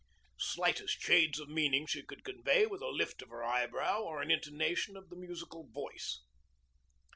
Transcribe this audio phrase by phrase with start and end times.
[0.39, 4.31] Slightest shades of meaning she could convey with a lift of the eyebrow or an
[4.31, 6.21] intonation of the musical voice.